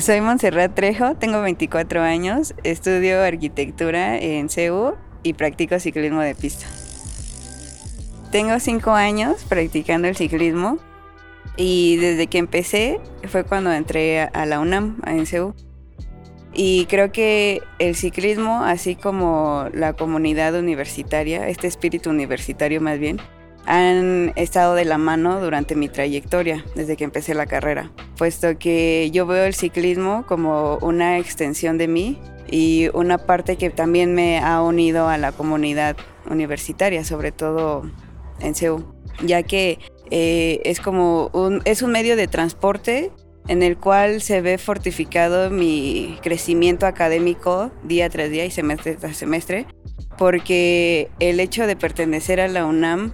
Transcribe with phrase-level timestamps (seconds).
[0.00, 6.66] Soy Montserrat Trejo, tengo 24 años, estudio arquitectura en CEU y practico ciclismo de pista.
[8.32, 10.78] Tengo 5 años practicando el ciclismo
[11.56, 15.54] y desde que empecé fue cuando entré a la UNAM, en CEU.
[16.52, 23.20] Y creo que el ciclismo, así como la comunidad universitaria, este espíritu universitario más bien,
[23.66, 29.10] han estado de la mano durante mi trayectoria, desde que empecé la carrera, puesto que
[29.12, 32.18] yo veo el ciclismo como una extensión de mí
[32.50, 35.96] y una parte que también me ha unido a la comunidad
[36.30, 37.82] universitaria, sobre todo
[38.40, 38.84] en CEU,
[39.24, 39.78] ya que
[40.10, 43.10] eh, es como un, es un medio de transporte
[43.48, 49.16] en el cual se ve fortificado mi crecimiento académico día tras día y semestre tras
[49.16, 49.66] semestre,
[50.16, 53.12] porque el hecho de pertenecer a la UNAM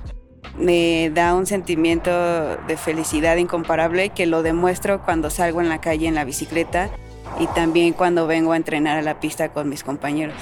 [0.59, 6.07] me da un sentimiento de felicidad incomparable que lo demuestro cuando salgo en la calle
[6.07, 6.91] en la bicicleta
[7.39, 10.37] y también cuando vengo a entrenar a la pista con mis compañeros.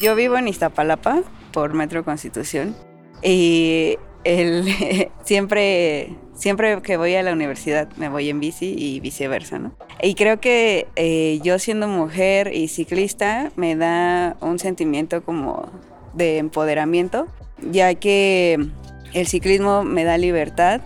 [0.00, 1.22] Yo vivo en Iztapalapa
[1.52, 2.76] por Metro Constitución
[3.22, 3.96] y
[5.24, 9.72] siempre, siempre que voy a la universidad me voy en bici y viceversa, ¿no?
[10.02, 15.70] Y creo que eh, yo siendo mujer y ciclista me da un sentimiento como
[16.12, 17.28] de empoderamiento,
[17.70, 18.68] ya que
[19.12, 20.80] el ciclismo me da libertad,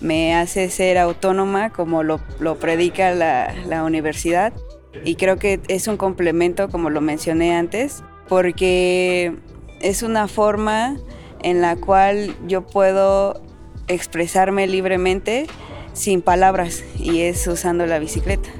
[0.00, 2.20] me hace ser autónoma como lo,
[2.60, 4.52] predica la, la universidad
[5.04, 9.34] y creo que es un complemento, como lo mencioné antes, porque
[9.80, 10.96] es una forma
[11.42, 13.42] en la cual yo puedo
[13.88, 15.46] expresarme libremente
[15.92, 18.50] sin palabras y es usando la bicicleta.